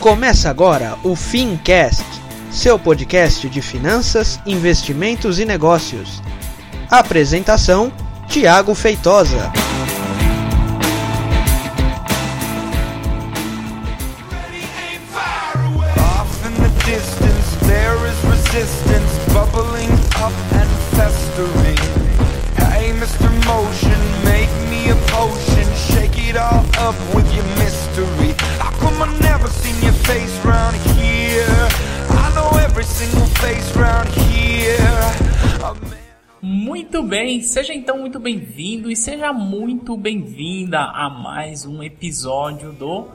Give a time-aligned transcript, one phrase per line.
[0.00, 2.04] Começa agora o Fincast,
[2.52, 6.22] seu podcast de finanças, investimentos e negócios.
[6.88, 7.92] Apresentação:
[8.28, 9.50] Tiago Feitosa.
[23.46, 28.27] Motion, make me a potion, shake it all up with your mystery.
[30.08, 31.68] Face round here?
[32.08, 34.78] I know every single face round here.
[36.40, 43.06] Muito bem, seja então muito bem-vindo e seja muito bem-vinda a mais um episódio do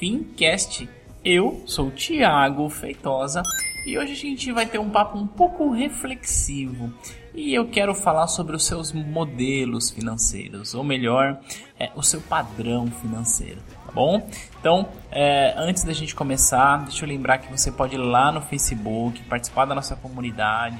[0.00, 0.88] Fincast.
[1.24, 3.44] Eu sou o Thiago Feitosa
[3.86, 6.92] e hoje a gente vai ter um papo um pouco reflexivo
[7.32, 11.40] e eu quero falar sobre os seus modelos financeiros, ou melhor,
[11.78, 14.28] é, o seu padrão financeiro, tá bom?
[14.62, 18.40] Então, é, antes da gente começar, deixa eu lembrar que você pode ir lá no
[18.40, 20.78] Facebook, participar da nossa comunidade,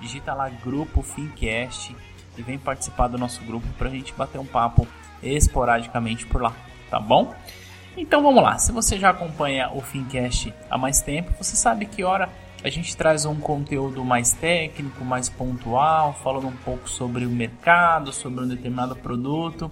[0.00, 1.96] digita lá grupo Fincast
[2.38, 4.86] e vem participar do nosso grupo para a gente bater um papo
[5.20, 6.52] esporadicamente por lá,
[6.88, 7.34] tá bom?
[7.96, 12.04] Então vamos lá, se você já acompanha o Fincast há mais tempo, você sabe que
[12.04, 12.28] hora
[12.62, 18.12] a gente traz um conteúdo mais técnico, mais pontual, falando um pouco sobre o mercado,
[18.12, 19.68] sobre um determinado produto,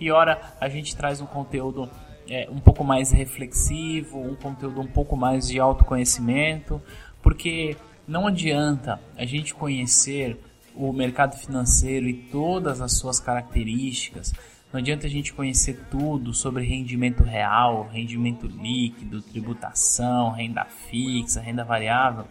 [0.00, 1.88] e hora a gente traz um conteúdo
[2.28, 6.80] é, um pouco mais reflexivo, um conteúdo um pouco mais de autoconhecimento,
[7.22, 10.38] porque não adianta a gente conhecer
[10.74, 14.32] o mercado financeiro e todas as suas características,
[14.72, 21.64] não adianta a gente conhecer tudo sobre rendimento real, rendimento líquido, tributação, renda fixa, renda
[21.64, 22.26] variável,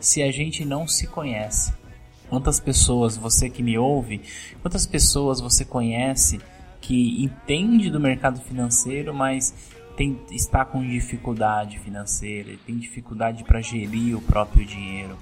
[0.00, 1.74] se a gente não se conhece.
[2.28, 4.22] Quantas pessoas você que me ouve,
[4.62, 6.40] quantas pessoas você conhece
[6.82, 9.54] que entende do mercado financeiro, mas
[9.96, 15.16] tem, está com dificuldade financeira, tem dificuldade para gerir o próprio dinheiro?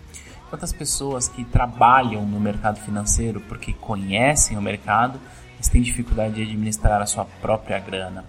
[0.48, 5.20] Quantas pessoas que trabalham no mercado financeiro porque conhecem o mercado,
[5.56, 8.24] mas têm dificuldade de administrar a sua própria grana?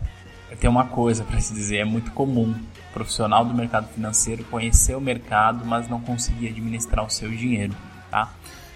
[0.52, 4.44] Eu tenho uma coisa para te dizer, é muito comum o profissional do mercado financeiro
[4.44, 7.74] conhecer o mercado, mas não conseguir administrar o seu dinheiro,
[8.12, 8.30] tá?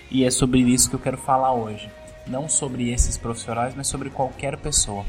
[0.10, 1.90] E é sobre isso que eu quero falar hoje.
[2.28, 5.06] Não sobre esses profissionais, mas sobre qualquer pessoa.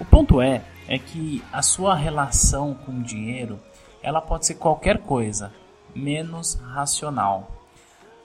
[0.00, 3.60] O ponto é, é que a sua relação com o dinheiro,
[4.02, 5.52] ela pode ser qualquer coisa,
[5.94, 7.50] menos racional.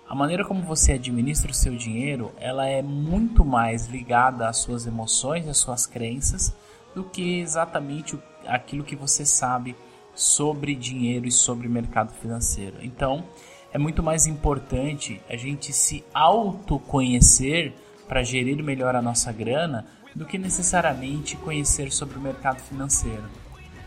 [0.08, 4.86] A maneira como você administra o seu dinheiro, ela é muito mais ligada às suas
[4.86, 6.56] emoções, às suas crenças,
[6.94, 8.18] do que exatamente
[8.48, 9.76] aquilo que você sabe
[10.14, 12.78] sobre dinheiro e sobre mercado financeiro.
[12.82, 13.26] Então,
[13.74, 17.74] é muito mais importante a gente se autoconhecer
[18.08, 19.86] para gerir melhor a nossa grana
[20.16, 23.24] do que necessariamente conhecer sobre o mercado financeiro.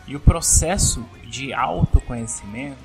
[0.07, 2.77] E o processo de autoconhecimento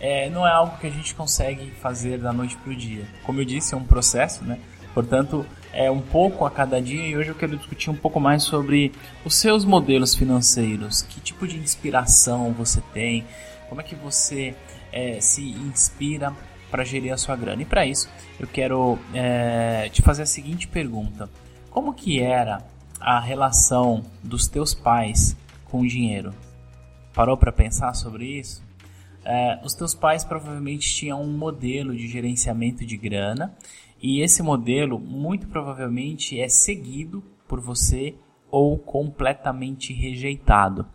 [0.00, 3.06] é, não é algo que a gente consegue fazer da noite para o dia.
[3.22, 4.58] Como eu disse, é um processo, né?
[4.92, 8.42] Portanto, é um pouco a cada dia e hoje eu quero discutir um pouco mais
[8.42, 8.92] sobre
[9.24, 11.02] os seus modelos financeiros.
[11.02, 13.24] Que tipo de inspiração você tem?
[13.68, 14.54] Como é que você
[14.92, 16.32] é, se inspira
[16.72, 17.60] para gerir a sua grana?
[17.60, 18.08] E para isso,
[18.40, 21.28] eu quero é, te fazer a seguinte pergunta:
[21.70, 22.66] Como que era
[22.98, 26.34] a relação dos teus pais com o dinheiro?
[27.12, 28.64] Parou para pensar sobre isso?
[29.24, 33.54] É, os teus pais provavelmente tinham um modelo de gerenciamento de grana
[34.02, 38.16] e esse modelo muito provavelmente é seguido por você
[38.50, 40.86] ou completamente rejeitado.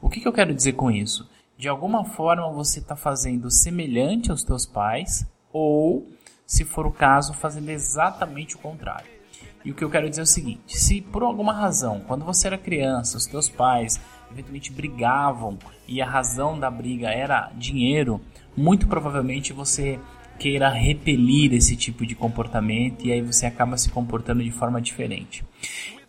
[0.00, 1.28] O que, que eu quero dizer com isso?
[1.58, 6.06] De alguma forma você está fazendo semelhante aos teus pais ou,
[6.46, 9.16] se for o caso, fazendo exatamente o contrário.
[9.64, 12.46] E o que eu quero dizer é o seguinte: se por alguma razão, quando você
[12.46, 13.98] era criança, os teus pais
[14.30, 15.58] eventualmente brigavam
[15.88, 18.20] e a razão da briga era dinheiro,
[18.56, 19.98] muito provavelmente você
[20.38, 25.42] queira repelir esse tipo de comportamento e aí você acaba se comportando de forma diferente.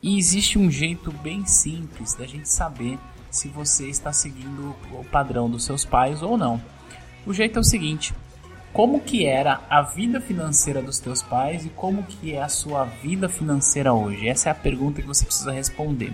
[0.03, 5.49] E existe um jeito bem simples da gente saber se você está seguindo o padrão
[5.49, 6.61] dos seus pais ou não.
[7.25, 8.13] O jeito é o seguinte:
[8.73, 12.85] como que era a vida financeira dos teus pais e como que é a sua
[12.85, 14.28] vida financeira hoje?
[14.28, 16.13] Essa é a pergunta que você precisa responder.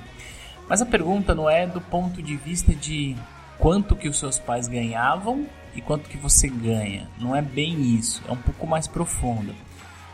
[0.68, 3.16] Mas a pergunta não é do ponto de vista de
[3.58, 5.46] quanto que os seus pais ganhavam
[5.76, 7.10] e quanto que você ganha.
[7.20, 9.54] Não é bem isso, é um pouco mais profundo.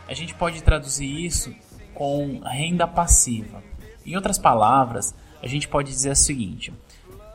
[0.08, 1.54] A gente pode traduzir isso
[1.94, 3.62] com renda passiva.
[4.04, 6.72] Em outras palavras, a gente pode dizer o seguinte: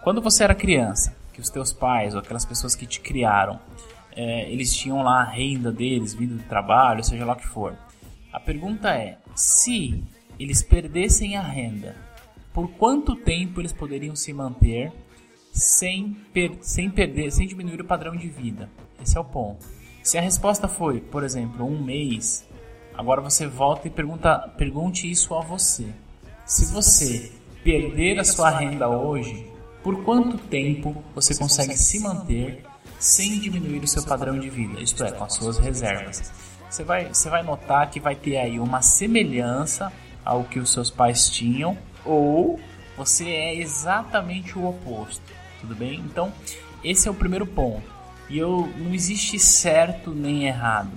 [0.03, 3.59] quando você era criança, que os teus pais ou aquelas pessoas que te criaram,
[4.15, 7.77] é, eles tinham lá a renda deles vindo do trabalho, seja lá o que for.
[8.31, 10.03] A pergunta é: se
[10.39, 11.95] eles perdessem a renda,
[12.53, 14.91] por quanto tempo eles poderiam se manter
[15.51, 18.69] sem, per sem perder, sem diminuir o padrão de vida.
[19.01, 19.65] Esse é o ponto.
[20.03, 22.47] Se a resposta foi, por exemplo, um mês,
[22.93, 25.87] agora você volta e pergunta, pergunte isso a você.
[26.45, 27.31] Se você
[27.63, 29.51] perder a sua renda hoje,
[29.81, 32.63] por quanto tempo você consegue se manter
[32.99, 36.31] sem diminuir o seu padrão de vida, isto é, com as suas reservas?
[36.69, 39.91] Você vai, você vai notar que vai ter aí uma semelhança
[40.23, 41.75] ao que os seus pais tinham,
[42.05, 42.59] ou
[42.95, 45.23] você é exatamente o oposto,
[45.59, 45.99] tudo bem?
[46.01, 46.31] Então,
[46.83, 47.89] esse é o primeiro ponto.
[48.29, 50.91] E eu, não existe certo nem errado.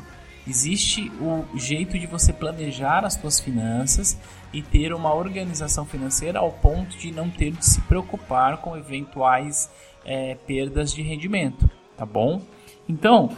[0.48, 4.18] Existe o jeito de você planejar as suas finanças
[4.52, 9.70] e ter uma organização financeira ao ponto de não ter de se preocupar com eventuais
[10.06, 12.40] é, perdas de rendimento, tá bom?
[12.88, 13.28] Então,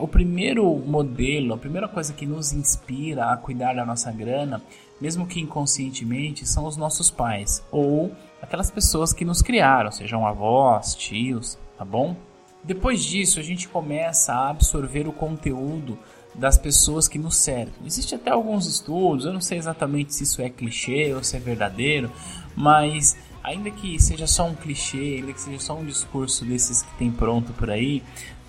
[0.00, 4.60] o primeiro modelo, a primeira coisa que nos inspira a cuidar da nossa grana,
[5.00, 8.10] mesmo que inconscientemente, são os nossos pais ou
[8.42, 12.16] aquelas pessoas que nos criaram, sejam avós, tios, tá bom?
[12.64, 15.96] Depois disso, a gente começa a absorver o conteúdo
[16.38, 17.74] das pessoas que nos cercam.
[17.84, 21.40] Existe até alguns estudos, eu não sei exatamente se isso é clichê ou se é
[21.40, 22.10] verdadeiro,
[22.54, 26.94] mas ainda que seja só um clichê, ainda que seja só um discurso desses que
[26.98, 28.02] tem pronto por aí,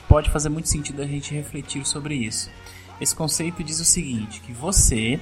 [0.07, 2.49] pode fazer muito sentido a gente refletir sobre isso.
[2.99, 5.19] Esse conceito diz o seguinte, que você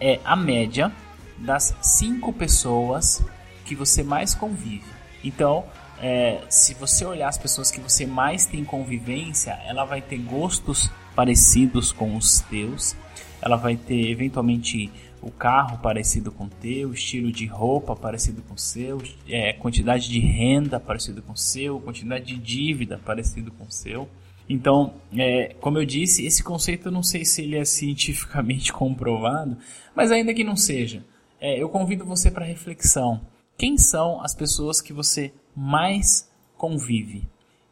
[0.00, 0.92] é a média
[1.38, 3.24] das cinco pessoas
[3.64, 4.84] que você mais convive.
[5.22, 5.64] Então,
[6.00, 10.90] é, se você olhar as pessoas que você mais tem convivência, ela vai ter gostos
[11.14, 12.96] parecidos com os teus,
[13.40, 14.90] ela vai ter eventualmente
[15.20, 20.08] o carro parecido com o teu, estilo de roupa parecido com o seu, é, quantidade
[20.08, 24.08] de renda parecido com o seu, quantidade de dívida parecido com o seu.
[24.46, 29.56] Então, é, como eu disse, esse conceito eu não sei se ele é cientificamente comprovado,
[29.94, 31.02] mas ainda que não seja,
[31.40, 33.22] é, eu convido você para reflexão.
[33.56, 37.26] Quem são as pessoas que você mais convive?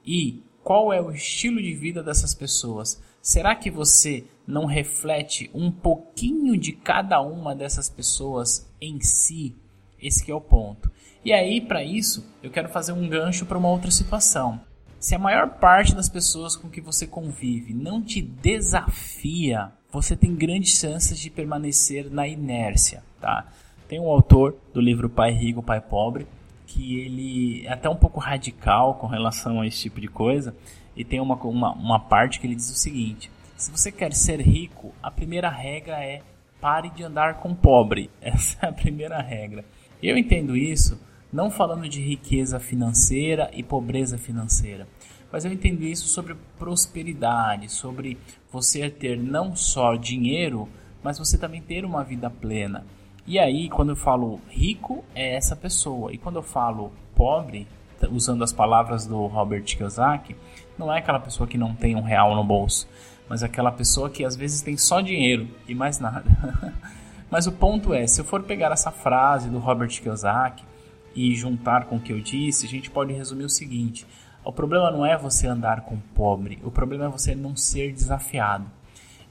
[0.06, 3.02] E qual é o estilo de vida dessas pessoas?
[3.22, 9.54] Será que você não reflete um pouquinho de cada uma dessas pessoas em si?
[9.96, 10.90] Esse é o ponto.
[11.24, 14.60] E aí, para isso, eu quero fazer um gancho para uma outra situação.
[14.98, 20.34] Se a maior parte das pessoas com que você convive não te desafia, você tem
[20.34, 23.46] grandes chances de permanecer na inércia, tá?
[23.86, 26.26] Tem um autor do livro Pai Rico, Pai Pobre,
[26.66, 30.52] que ele é até um pouco radical com relação a esse tipo de coisa.
[30.96, 34.40] E tem uma, uma, uma parte que ele diz o seguinte: se você quer ser
[34.40, 36.22] rico, a primeira regra é
[36.60, 38.10] pare de andar com pobre.
[38.20, 39.64] Essa é a primeira regra.
[40.02, 40.98] Eu entendo isso
[41.32, 44.86] não falando de riqueza financeira e pobreza financeira,
[45.32, 48.18] mas eu entendo isso sobre prosperidade, sobre
[48.50, 50.68] você ter não só dinheiro,
[51.02, 52.84] mas você também ter uma vida plena.
[53.26, 56.12] E aí, quando eu falo rico, é essa pessoa.
[56.12, 57.66] E quando eu falo pobre,
[58.10, 60.36] usando as palavras do Robert Kiyosaki,
[60.78, 62.88] não é aquela pessoa que não tem um real no bolso,
[63.28, 66.24] mas aquela pessoa que às vezes tem só dinheiro e mais nada.
[67.30, 70.64] mas o ponto é, se eu for pegar essa frase do Robert Kiyosaki
[71.14, 74.06] e juntar com o que eu disse, a gente pode resumir o seguinte:
[74.44, 78.66] o problema não é você andar com pobre, o problema é você não ser desafiado.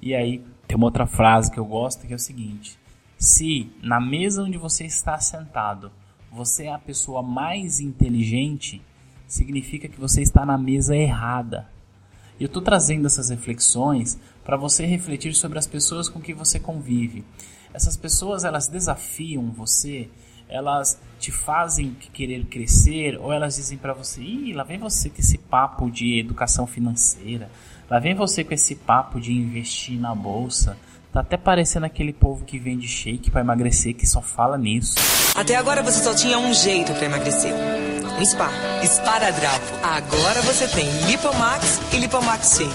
[0.01, 2.79] E aí tem uma outra frase que eu gosto que é o seguinte:
[3.17, 5.91] se na mesa onde você está sentado
[6.31, 8.81] você é a pessoa mais inteligente,
[9.31, 11.65] significa que você está na mesa errada.
[12.37, 17.23] Eu estou trazendo essas reflexões para você refletir sobre as pessoas com que você convive.
[17.73, 20.09] Essas pessoas elas desafiam você,
[20.49, 25.19] elas te fazem querer crescer ou elas dizem para você: Ih, lá vem você com
[25.19, 27.49] esse papo de educação financeira,
[27.89, 30.77] lá vem você com esse papo de investir na bolsa.
[31.13, 34.95] Tá até parecendo aquele povo que vende shake para emagrecer que só fala nisso.
[35.35, 37.53] Até agora você só tinha um jeito para emagrecer.
[38.19, 38.49] Um spa.
[38.83, 39.65] Esparadrapo.
[39.83, 42.69] Agora você tem Lipomax e Lipomax Sim.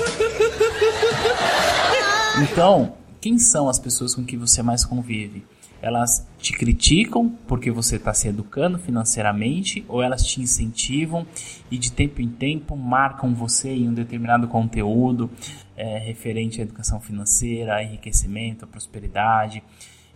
[2.43, 5.45] Então, quem são as pessoas com que você mais convive?
[5.81, 11.27] Elas te criticam porque você está se educando financeiramente ou elas te incentivam
[11.71, 15.31] e de tempo em tempo marcam você em um determinado conteúdo
[15.77, 19.63] é, referente à educação financeira, enriquecimento, prosperidade.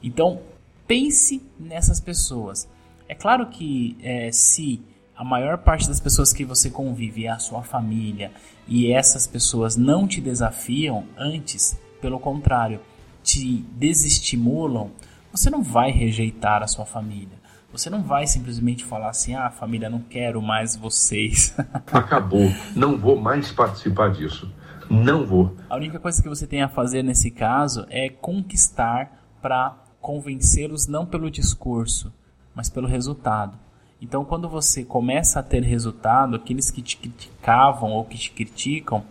[0.03, 0.41] Então,
[0.87, 2.69] pense nessas pessoas.
[3.09, 4.81] É claro que é, se
[5.21, 8.33] a maior parte das pessoas que você convive é a sua família
[8.67, 12.81] e essas pessoas não te desafiam antes, pelo contrário,
[13.23, 14.93] te desestimulam,
[15.31, 17.39] você não vai rejeitar a sua família.
[17.71, 21.55] Você não vai simplesmente falar assim: ah, família, não quero mais vocês.
[21.93, 24.51] Acabou, não vou mais participar disso.
[24.89, 25.55] Não vou.
[25.69, 31.05] A única coisa que você tem a fazer nesse caso é conquistar para convencê-los não
[31.05, 32.11] pelo discurso,
[32.55, 33.59] mas pelo resultado.
[34.03, 39.05] Então, quando você começa a ter resultado, aqueles que te criticavam ou que te criticam,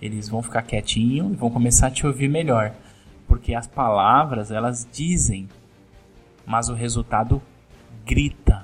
[0.00, 2.74] eles vão ficar quietinho e vão começar a te ouvir melhor,
[3.26, 5.48] porque as palavras elas dizem,
[6.44, 7.40] mas o resultado
[8.04, 8.62] grita.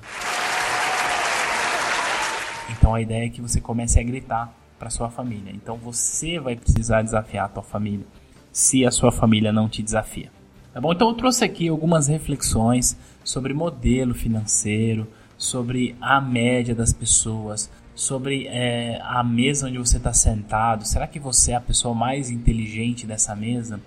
[2.69, 5.51] Então a ideia é que você comece a gritar para sua família.
[5.51, 8.05] Então você vai precisar desafiar a tua família,
[8.51, 10.31] se a sua família não te desafia.
[10.71, 10.93] Tá bom?
[10.93, 15.07] Então eu trouxe aqui algumas reflexões sobre modelo financeiro,
[15.43, 20.87] sobre a média das pessoas, sobre é, a mesa onde você está sentado.
[20.87, 23.81] Será que você é a pessoa mais inteligente dessa mesa?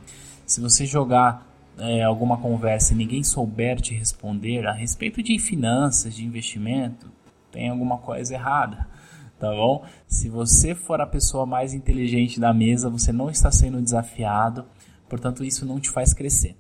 [0.45, 6.15] Se você jogar é, alguma conversa e ninguém souber te responder a respeito de finanças,
[6.15, 7.11] de investimento,
[7.51, 8.87] tem alguma coisa errada,
[9.41, 9.83] tá bom?
[10.07, 14.67] Se você for a pessoa mais inteligente da mesa, você não está sendo desafiado,
[15.09, 16.55] portanto, isso não te faz crescer.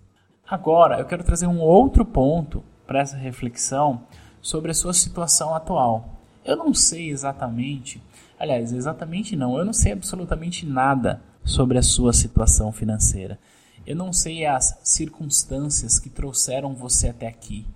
[0.48, 4.06] Agora, eu quero trazer um outro ponto para essa reflexão
[4.46, 6.20] sobre a sua situação atual.
[6.44, 8.00] Eu não sei exatamente,
[8.38, 13.40] aliás, exatamente não, eu não sei absolutamente nada sobre a sua situação financeira.
[13.84, 17.66] Eu não sei as circunstâncias que trouxeram você até aqui.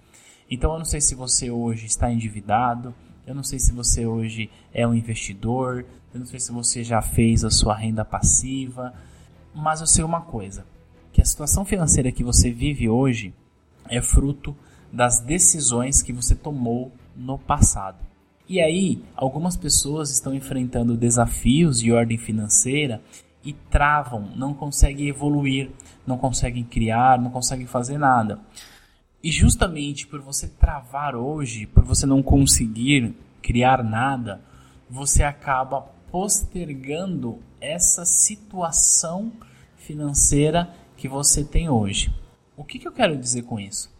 [0.48, 2.94] Então eu não sei se você hoje está endividado,
[3.26, 5.84] eu não sei se você hoje é um investidor,
[6.14, 8.94] eu não sei se você já fez a sua renda passiva,
[9.52, 10.64] mas eu sei uma coisa,
[11.12, 13.34] que a situação financeira que você vive hoje
[13.88, 14.56] é fruto
[14.92, 17.98] das decisões que você tomou no passado.
[18.48, 23.00] E aí, algumas pessoas estão enfrentando desafios de ordem financeira
[23.44, 25.70] e travam, não conseguem evoluir,
[26.06, 28.40] não conseguem criar, não conseguem fazer nada.
[29.22, 34.40] E justamente por você travar hoje, por você não conseguir criar nada,
[34.88, 39.32] você acaba postergando essa situação
[39.76, 42.12] financeira que você tem hoje.
[42.56, 43.90] O que, que eu quero dizer com isso?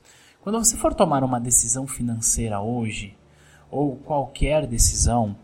[0.43, 3.15] Quando você for tomar uma decisão financeira hoje,
[3.71, 5.37] ou qualquer decisão,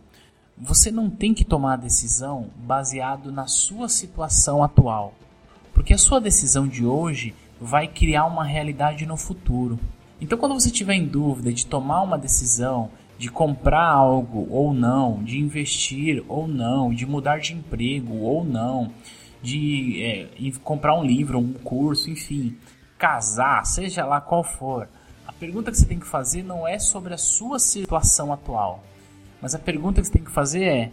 [0.56, 5.12] você não tem que tomar a decisão baseado na sua situação atual,
[5.74, 9.78] porque a sua decisão de hoje vai criar uma realidade no futuro.
[10.18, 15.22] Então, quando você tiver em dúvida de tomar uma decisão, de comprar algo ou não,
[15.22, 18.90] de investir ou não, de mudar de emprego ou não,
[19.42, 20.28] de é,
[20.64, 22.56] comprar um livro, um curso, enfim,
[22.98, 24.88] casar, seja lá qual for,
[25.38, 28.82] pergunta que você tem que fazer não é sobre a sua situação atual,
[29.40, 30.90] mas a pergunta que você tem que fazer é: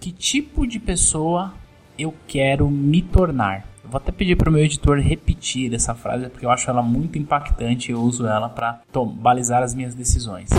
[0.00, 1.52] que tipo de pessoa
[1.98, 3.66] eu quero me tornar?
[3.84, 6.82] Eu vou até pedir para o meu editor repetir essa frase porque eu acho ela
[6.82, 8.80] muito impactante e eu uso ela para
[9.16, 10.50] balizar as minhas decisões.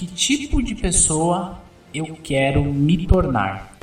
[0.00, 1.58] Que tipo de pessoa
[1.94, 3.76] eu quero me tornar?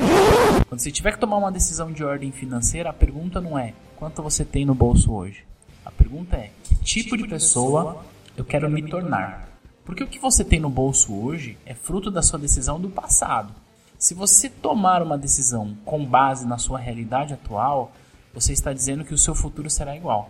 [0.67, 4.21] Quando você tiver que tomar uma decisão de ordem financeira, a pergunta não é quanto
[4.21, 5.45] você tem no bolso hoje.
[5.85, 9.49] A pergunta é que tipo de pessoa eu quero me tornar.
[9.85, 13.53] Porque o que você tem no bolso hoje é fruto da sua decisão do passado.
[13.97, 17.91] Se você tomar uma decisão com base na sua realidade atual,
[18.33, 20.29] você está dizendo que o seu futuro será igual.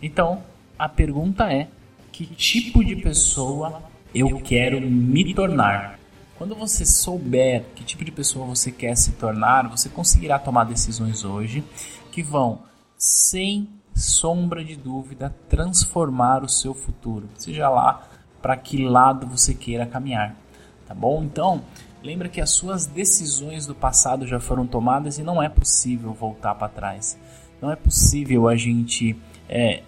[0.00, 0.42] Então,
[0.78, 1.68] a pergunta é:
[2.10, 3.82] que tipo de pessoa
[4.14, 5.98] eu quero me tornar?
[6.36, 11.24] Quando você souber que tipo de pessoa você quer se tornar, você conseguirá tomar decisões
[11.24, 11.62] hoje
[12.10, 12.62] que vão
[12.98, 18.08] sem sombra de dúvida, transformar o seu futuro, seja lá
[18.40, 20.34] para que lado você queira caminhar,
[20.86, 21.22] tá bom?
[21.22, 21.62] Então,
[22.02, 26.54] lembra que as suas decisões do passado já foram tomadas e não é possível voltar
[26.54, 27.18] para trás.
[27.60, 29.16] Não é possível a gente
[29.48, 29.82] é,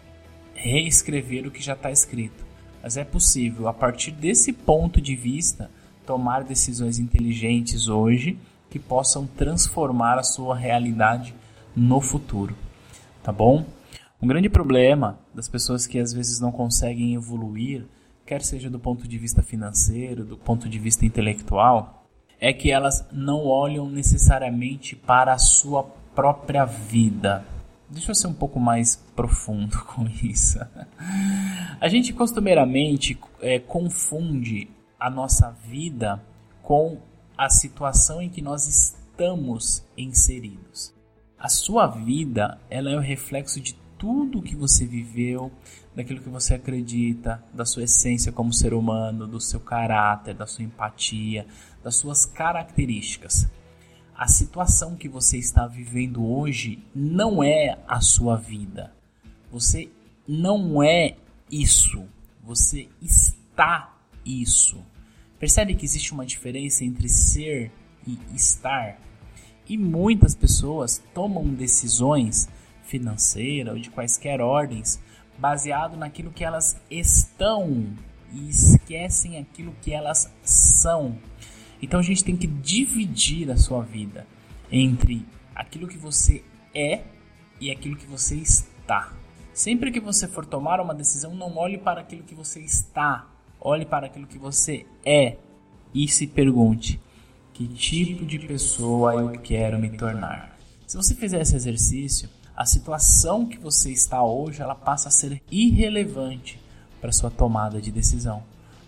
[0.54, 2.44] reescrever o que já está escrito,
[2.82, 5.70] mas é possível, a partir desse ponto de vista,
[6.06, 8.38] tomar decisões inteligentes hoje
[8.70, 11.34] que possam transformar a sua realidade
[11.74, 12.54] no futuro,
[13.22, 13.64] tá bom?
[14.24, 17.84] Um grande problema das pessoas que às vezes não conseguem evoluir,
[18.24, 22.06] quer seja do ponto de vista financeiro, do ponto de vista intelectual,
[22.40, 25.82] é que elas não olham necessariamente para a sua
[26.14, 27.44] própria vida.
[27.90, 30.58] Deixa eu ser um pouco mais profundo com isso.
[31.78, 36.18] A gente costumeiramente é, confunde a nossa vida
[36.62, 36.96] com
[37.36, 40.94] a situação em que nós estamos inseridos.
[41.38, 45.50] A sua vida ela é o reflexo de tudo que você viveu,
[45.94, 50.62] daquilo que você acredita, da sua essência como ser humano, do seu caráter, da sua
[50.62, 51.46] empatia,
[51.82, 53.48] das suas características.
[54.14, 58.92] A situação que você está vivendo hoje não é a sua vida.
[59.50, 59.88] Você
[60.28, 61.16] não é
[61.50, 62.04] isso.
[62.42, 64.84] Você está isso.
[65.40, 67.72] Percebe que existe uma diferença entre ser
[68.06, 69.00] e estar?
[69.66, 72.50] E muitas pessoas tomam decisões
[72.84, 75.00] financeira ou de quaisquer ordens,
[75.38, 77.86] baseado naquilo que elas estão
[78.32, 81.18] e esquecem aquilo que elas são.
[81.82, 84.26] Então a gente tem que dividir a sua vida
[84.70, 85.24] entre
[85.54, 86.42] aquilo que você
[86.74, 87.02] é
[87.60, 89.12] e aquilo que você está.
[89.52, 93.28] Sempre que você for tomar uma decisão, não olhe para aquilo que você está,
[93.60, 95.36] olhe para aquilo que você é
[95.94, 97.00] e se pergunte:
[97.52, 100.58] que tipo de pessoa eu quero me tornar?
[100.86, 105.42] Se você fizer esse exercício, a situação que você está hoje ela passa a ser
[105.50, 106.60] irrelevante
[107.00, 108.42] para sua tomada de decisão,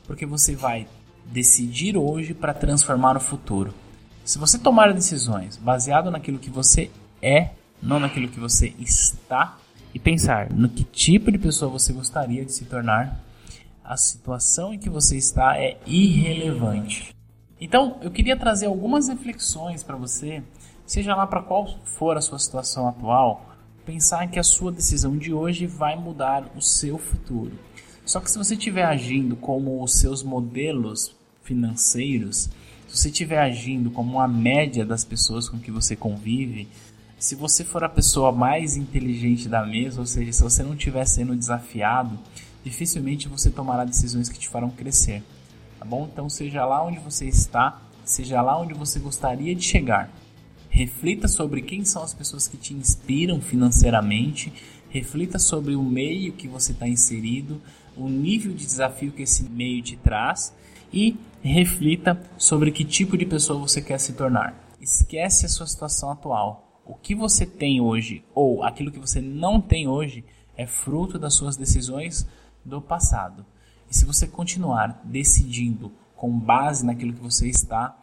[0.07, 0.87] porque você vai
[1.27, 3.75] decidir hoje para transformar o futuro.
[4.25, 7.51] Se você tomar decisões baseado naquilo que você é,
[7.83, 9.59] não naquilo que você está,
[9.93, 13.19] e pensar no que tipo de pessoa você gostaria de se tornar,
[13.83, 17.15] a situação em que você está é irrelevante.
[17.59, 20.43] Então, eu queria trazer algumas reflexões para você,
[20.85, 23.56] seja lá para qual for a sua situação atual,
[23.87, 27.53] pensar que a sua decisão de hoje vai mudar o seu futuro.
[28.05, 31.15] Só que se você estiver agindo como os seus modelos
[31.45, 32.51] financeiros,
[32.89, 36.69] se você estiver agindo como a média das pessoas com que você convive,
[37.17, 41.05] se você for a pessoa mais inteligente da mesa, ou seja, se você não estiver
[41.07, 42.19] sendo desafiado,
[42.65, 45.23] dificilmente você tomará decisões que te farão crescer.
[45.79, 46.09] Tá bom?
[46.13, 50.11] Então, seja lá onde você está, seja lá onde você gostaria de chegar.
[50.77, 54.53] Reflita sobre quem são as pessoas que te inspiram financeiramente,
[54.91, 57.63] reflita sobre o meio que você está inserido,
[57.97, 60.55] o nível de desafio que esse meio te traz
[60.93, 64.77] e reflita sobre que tipo de pessoa você quer se tornar.
[64.79, 66.83] Esquece a sua situação atual.
[66.85, 70.27] O que você tem hoje ou aquilo que você não tem hoje
[70.59, 72.27] é fruto das suas decisões
[72.63, 73.47] do passado.
[73.91, 77.99] E se você continuar decidindo com base naquilo que você está,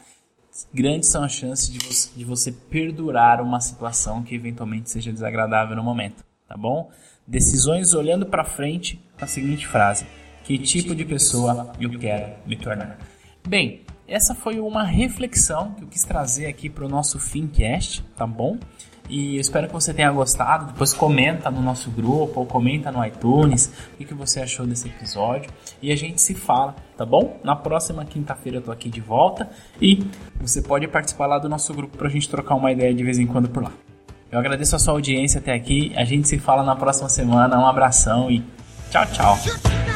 [0.73, 5.75] grandes são as chances de você, de você perdurar uma situação que eventualmente seja desagradável
[5.75, 6.91] no momento, tá bom?
[7.25, 10.05] Decisões olhando para frente com a seguinte frase:
[10.43, 12.97] Que tipo de pessoa eu quero me tornar?
[13.47, 18.27] Bem, essa foi uma reflexão que eu quis trazer aqui para o nosso Fincast, tá
[18.27, 18.57] bom?
[19.09, 20.67] E espero que você tenha gostado.
[20.67, 25.51] Depois comenta no nosso grupo ou comenta no iTunes o que, você achou desse episódio.
[25.81, 27.39] E a gente se fala, tá bom?
[27.43, 29.49] Na próxima quinta-feira eu tô aqui de volta
[29.81, 30.05] e
[30.39, 33.19] você pode participar lá do nosso grupo para a gente trocar uma ideia de vez
[33.19, 33.71] em quando por lá.
[34.31, 35.93] Eu agradeço a sua audiência até aqui.
[35.95, 37.59] A gente se fala na próxima semana.
[37.59, 38.43] Um abração e
[38.89, 39.92] tchau, tchau.